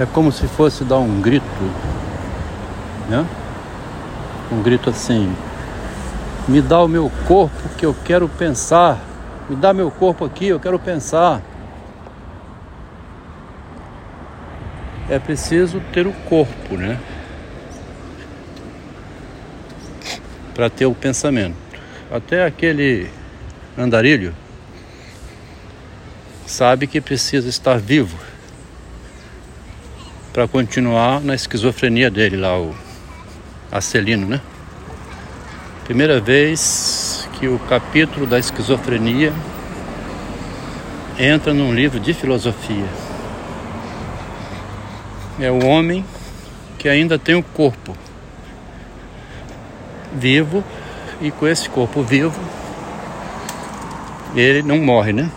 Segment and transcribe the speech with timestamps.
[0.00, 1.44] É como se fosse dar um grito,
[3.06, 3.26] né?
[4.50, 5.30] Um grito assim:
[6.48, 8.98] me dá o meu corpo que eu quero pensar,
[9.46, 11.42] me dá meu corpo aqui, eu quero pensar.
[15.06, 16.98] É preciso ter o corpo, né?
[20.54, 21.56] Para ter o pensamento.
[22.10, 23.10] Até aquele
[23.76, 24.34] andarilho
[26.46, 28.29] sabe que precisa estar vivo
[30.32, 32.74] para continuar na esquizofrenia dele lá, o
[33.70, 34.40] Acelino, né?
[35.84, 39.32] Primeira vez que o capítulo da esquizofrenia
[41.18, 42.86] entra num livro de filosofia.
[45.40, 46.04] É o homem
[46.78, 47.96] que ainda tem o corpo
[50.14, 50.62] vivo
[51.20, 52.40] e com esse corpo vivo
[54.34, 55.30] ele não morre, né?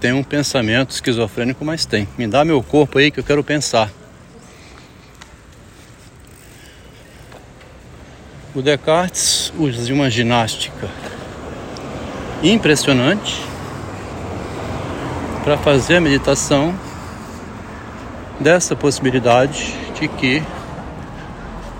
[0.00, 2.06] Tem um pensamento esquizofrênico, mas tem.
[2.16, 3.90] Me dá meu corpo aí que eu quero pensar.
[8.54, 10.88] O Descartes usa uma ginástica
[12.42, 13.42] impressionante
[15.44, 16.74] para fazer a meditação
[18.38, 20.42] dessa possibilidade de que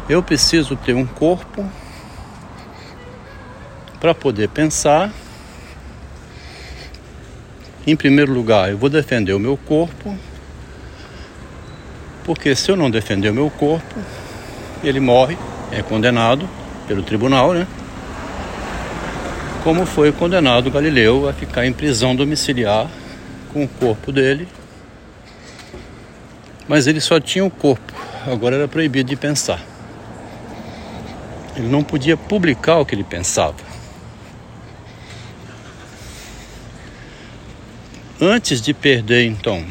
[0.08, 1.64] eu preciso ter um corpo
[4.00, 5.12] para poder pensar.
[7.88, 10.14] Em primeiro lugar, eu vou defender o meu corpo,
[12.22, 13.98] porque se eu não defender o meu corpo,
[14.84, 15.38] ele morre,
[15.72, 16.46] é condenado
[16.86, 17.66] pelo tribunal, né?
[19.64, 22.90] Como foi condenado Galileu a ficar em prisão domiciliar
[23.54, 24.46] com o corpo dele.
[26.68, 27.94] Mas ele só tinha o corpo,
[28.30, 29.62] agora era proibido de pensar.
[31.56, 33.67] Ele não podia publicar o que ele pensava.
[38.20, 39.64] Antes de perder, então,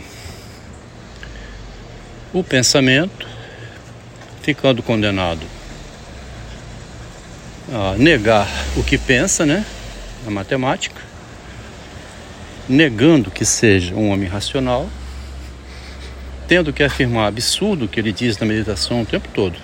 [2.32, 3.28] o pensamento,
[4.42, 5.42] ficando condenado
[7.70, 9.66] a negar o que pensa, né?
[10.26, 11.02] A matemática,
[12.70, 14.90] negando que seja um homem racional,
[16.48, 19.58] tendo que afirmar absurdo que ele diz na meditação o tempo todo.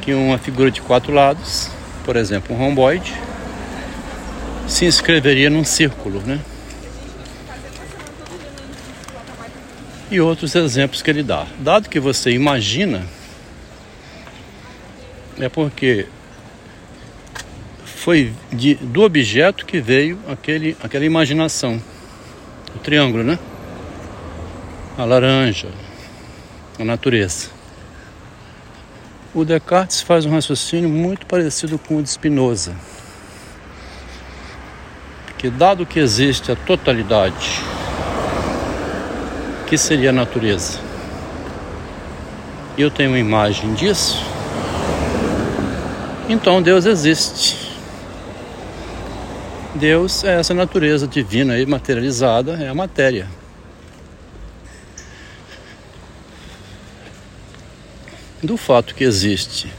[0.00, 1.70] Que uma figura de quatro lados,
[2.04, 3.12] por exemplo, um romboide,
[4.68, 6.38] se inscreveria num círculo, né?
[10.14, 11.46] E outros exemplos que ele dá.
[11.58, 13.04] Dado que você imagina,
[15.38, 16.06] é porque
[17.84, 21.82] foi de, do objeto que veio aquele, aquela imaginação.
[22.76, 23.38] O triângulo, né?
[24.96, 25.68] A laranja,
[26.78, 27.48] a natureza.
[29.34, 32.76] O Descartes faz um raciocínio muito parecido com o de Spinoza.
[35.36, 37.73] Que dado que existe a totalidade
[39.66, 40.78] que seria a natureza.
[42.76, 44.24] Eu tenho uma imagem disso.
[46.28, 47.56] Então Deus existe.
[49.74, 53.28] Deus é essa natureza divina e materializada, é a matéria.
[58.42, 59.72] Do fato que existe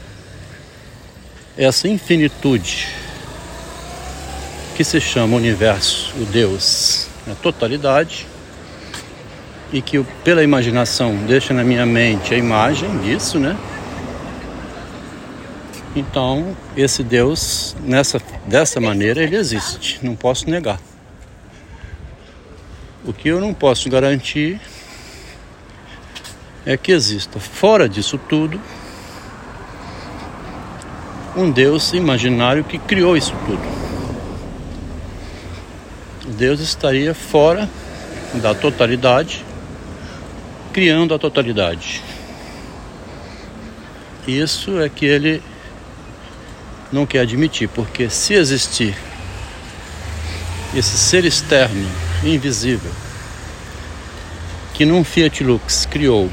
[1.56, 2.88] essa infinitude
[4.76, 8.26] que se chama universo, o Deus, a totalidade,
[9.72, 13.56] e que eu, pela imaginação deixa na minha mente a imagem disso, né?
[15.94, 20.78] Então, esse Deus, nessa, dessa maneira, ele existe, não posso negar.
[23.02, 24.60] O que eu não posso garantir
[26.66, 28.60] é que exista, fora disso tudo,
[31.34, 33.62] um Deus imaginário que criou isso tudo.
[36.36, 37.70] Deus estaria fora
[38.34, 39.45] da totalidade
[40.76, 42.02] criando a totalidade.
[44.28, 45.42] Isso é que ele
[46.92, 48.94] não quer admitir, porque se existir
[50.74, 51.88] esse ser externo,
[52.22, 52.90] invisível,
[54.74, 56.30] que num Fiat Lux criou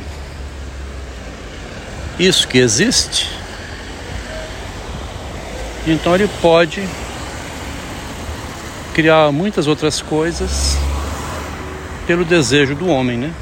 [2.20, 3.30] isso que existe,
[5.88, 6.86] então ele pode
[8.94, 10.78] criar muitas outras coisas
[12.06, 13.34] pelo desejo do homem, né?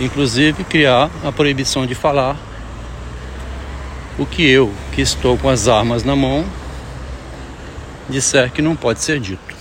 [0.00, 2.36] Inclusive criar a proibição de falar
[4.18, 6.44] o que eu, que estou com as armas na mão,
[8.08, 9.54] disser que não pode ser dito.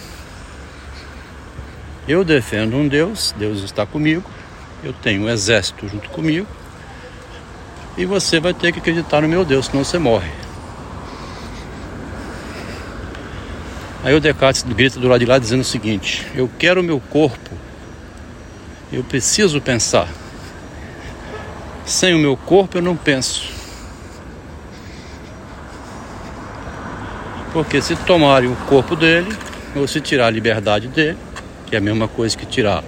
[2.07, 4.23] Eu defendo um Deus, Deus está comigo,
[4.83, 6.47] eu tenho um exército junto comigo,
[7.97, 10.31] e você vai ter que acreditar no meu Deus, senão você morre.
[14.03, 16.99] Aí o Descartes grita do lado de lá dizendo o seguinte: Eu quero o meu
[16.99, 17.51] corpo,
[18.91, 20.07] eu preciso pensar.
[21.89, 23.51] Sem o meu corpo eu não penso.
[27.51, 29.35] Porque se tomarem o corpo dele,
[29.75, 31.17] ou se tirar a liberdade dele,
[31.65, 32.83] que é a mesma coisa que tirar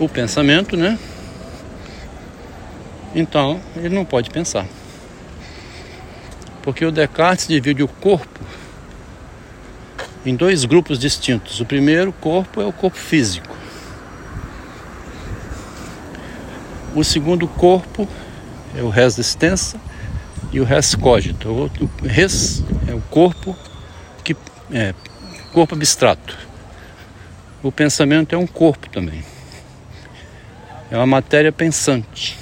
[0.00, 0.98] o pensamento, né?
[3.14, 4.66] Então ele não pode pensar.
[6.62, 8.40] Porque o Descartes divide o corpo
[10.26, 11.60] em dois grupos distintos.
[11.60, 13.59] O primeiro corpo é o corpo físico.
[16.94, 18.08] O segundo corpo
[18.76, 19.80] é o res extensa
[20.52, 21.48] e o res cogito.
[21.48, 21.70] O
[22.02, 23.56] res é o corpo
[24.24, 24.36] que
[24.72, 24.92] é
[25.52, 26.36] corpo abstrato.
[27.62, 29.22] O pensamento é um corpo também.
[30.90, 32.36] É uma matéria pensante.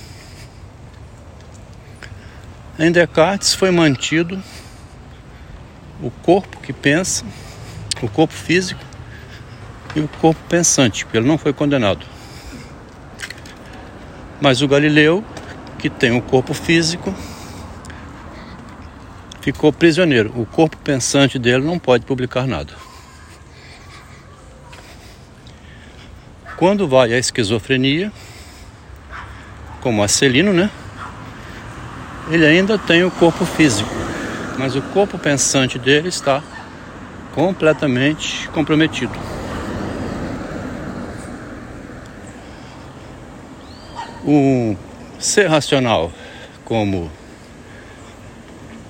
[2.78, 4.42] Em Descartes foi mantido
[6.00, 7.24] o corpo que pensa,
[8.00, 8.80] o corpo físico
[9.96, 12.06] e o corpo pensante, porque ele não foi condenado.
[14.40, 15.24] Mas o Galileu,
[15.78, 17.14] que tem o corpo físico,
[19.40, 20.32] ficou prisioneiro.
[20.36, 22.72] O corpo pensante dele não pode publicar nada.
[26.56, 28.12] Quando vai a esquizofrenia,
[29.80, 30.70] como a Celino, né?
[32.30, 33.90] Ele ainda tem o corpo físico,
[34.58, 36.42] mas o corpo pensante dele está
[37.32, 39.12] completamente comprometido.
[44.24, 44.76] O
[45.18, 46.12] ser racional,
[46.64, 47.10] como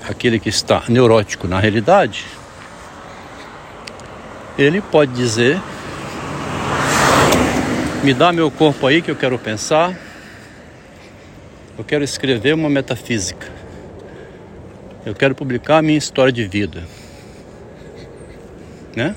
[0.08, 2.26] aquele que está neurótico na realidade,
[4.56, 5.60] ele pode dizer:
[8.02, 9.96] me dá meu corpo aí que eu quero pensar,
[11.76, 13.46] eu quero escrever uma metafísica,
[15.04, 16.82] eu quero publicar a minha história de vida,
[18.96, 19.14] né?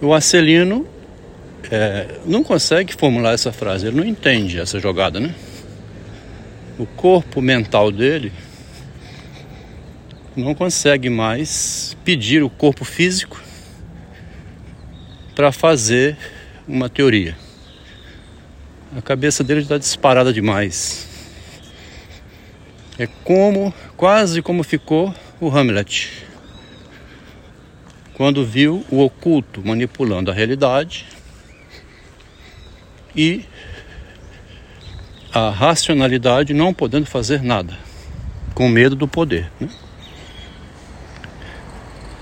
[0.00, 0.86] O Acelino
[1.70, 5.34] é, não consegue formular essa frase, ele não entende essa jogada, né?
[6.78, 8.32] O corpo mental dele
[10.36, 13.42] não consegue mais pedir o corpo físico
[15.34, 16.16] para fazer
[16.66, 17.36] uma teoria.
[18.96, 21.06] A cabeça dele está disparada demais.
[22.98, 26.24] É como, quase como ficou o Hamlet.
[28.14, 31.06] Quando viu o oculto manipulando a realidade
[33.18, 33.44] e
[35.34, 37.76] a racionalidade não podendo fazer nada,
[38.54, 39.50] com medo do poder.
[39.58, 39.68] Né?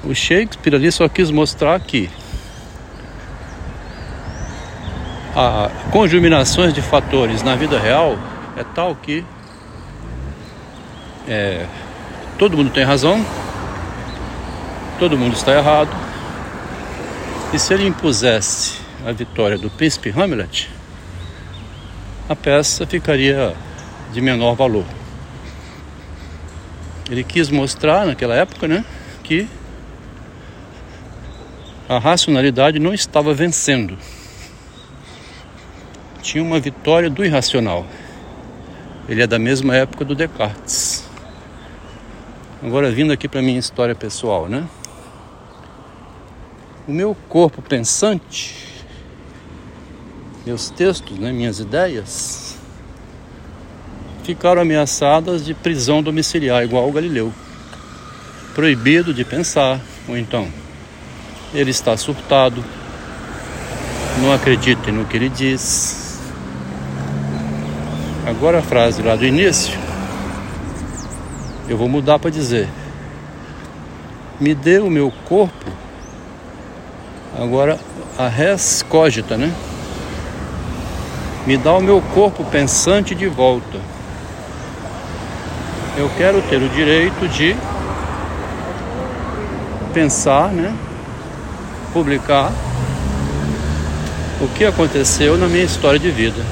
[0.03, 2.09] O Shakespeare ali só quis mostrar que
[5.35, 8.19] a conjuminações de fatores na vida real
[8.57, 9.23] é tal que
[11.29, 11.67] é,
[12.39, 13.23] todo mundo tem razão,
[14.99, 15.95] todo mundo está errado.
[17.53, 20.76] E se ele impusesse a vitória do príncipe Hamlet,
[22.29, 23.55] a peça ficaria
[24.13, 24.85] de menor valor.
[27.09, 28.85] Ele quis mostrar naquela época, né,
[29.23, 29.49] que
[31.89, 33.97] a racionalidade não estava vencendo.
[36.21, 37.87] Tinha uma vitória do irracional.
[39.09, 41.09] Ele é da mesma época do Descartes.
[42.61, 44.67] Agora vindo aqui para minha história pessoal, né?
[46.89, 48.66] O meu corpo pensante,
[50.47, 52.57] meus textos, né, minhas ideias,
[54.23, 57.33] ficaram ameaçadas de prisão domiciliar, igual o Galileu.
[58.55, 60.47] Proibido de pensar, ou então
[61.53, 62.65] ele está surtado,
[64.23, 66.21] não acreditem no que ele diz.
[68.25, 69.77] Agora a frase lá do início,
[71.69, 72.69] eu vou mudar para dizer:
[74.41, 75.67] me dê o meu corpo,
[77.37, 77.81] agora
[78.17, 79.53] a res cogita, né?
[81.47, 83.79] Me dá o meu corpo pensante de volta.
[85.97, 87.57] Eu quero ter o direito de
[89.95, 90.77] pensar, né?
[91.97, 92.53] publicar
[94.39, 96.45] o que aconteceu na minha história de vida,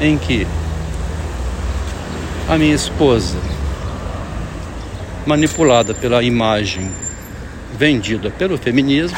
[0.00, 0.48] em que
[2.48, 3.38] a minha esposa,
[5.24, 6.90] manipulada pela imagem
[7.78, 9.16] vendida pelo feminismo,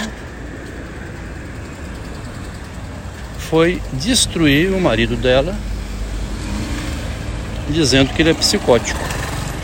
[3.52, 5.54] foi destruir o marido dela,
[7.68, 8.99] dizendo que ele é psicótico,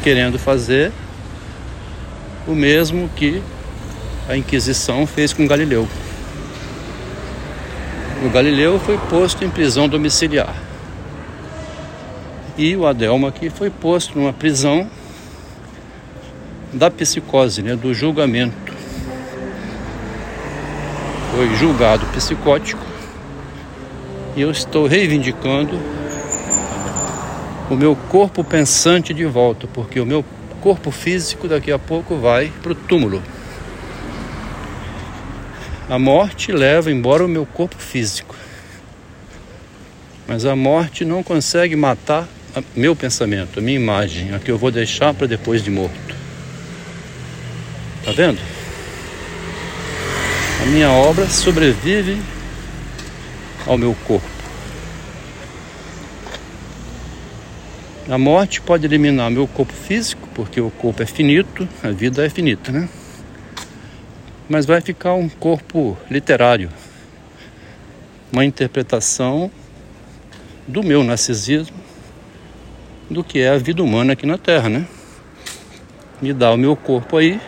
[0.03, 0.93] querendo fazer
[2.47, 3.43] o mesmo que
[4.29, 5.89] a Inquisição fez com Galileu.
[8.23, 10.55] O Galileu foi posto em prisão domiciliar.
[12.59, 14.87] E o Adelmo aqui foi posto numa prisão
[16.75, 18.75] da psicose, né, do julgamento.
[21.35, 22.98] Foi julgado psicótico
[24.39, 25.77] e eu estou reivindicando
[27.69, 30.25] o meu corpo pensante de volta, porque o meu
[30.61, 33.21] corpo físico daqui a pouco vai para o túmulo.
[35.91, 38.37] A morte leva embora o meu corpo físico,
[40.29, 42.29] mas a morte não consegue matar
[42.77, 46.15] meu pensamento, a minha imagem, a que eu vou deixar para depois de morto.
[48.05, 48.39] Tá vendo?
[50.63, 52.38] A minha obra sobrevive
[53.69, 54.27] ao meu corpo.
[58.09, 62.31] A morte pode eliminar meu corpo físico, porque o corpo é finito, a vida é
[62.31, 62.89] finita, né?
[64.49, 66.71] Mas vai ficar um corpo literário,
[68.33, 69.51] uma interpretação
[70.67, 71.77] do meu narcisismo,
[73.11, 74.87] do que é a vida humana aqui na Terra, né?
[76.21, 77.39] Me dá o meu corpo aí,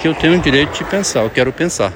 [0.00, 1.92] que eu tenho o direito de pensar, eu quero pensar.